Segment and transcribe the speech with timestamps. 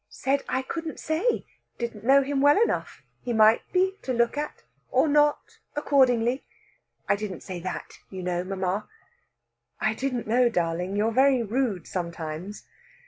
[0.09, 1.45] "Said I couldn't say
[1.77, 3.03] didn't know him well enough.
[3.21, 4.63] He might be, to look at.
[4.89, 6.43] Or not, accordingly.
[7.07, 8.89] I didn't say that, you know, mamma."
[9.79, 10.95] "I didn't know, darling.
[10.95, 12.63] You're very rude sometimes."